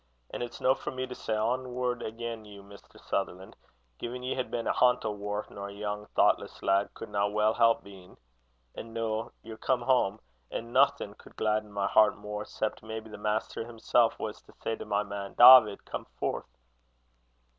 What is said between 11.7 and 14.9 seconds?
my heart mair, 'cep', maybe, the Maister himsel' was to say to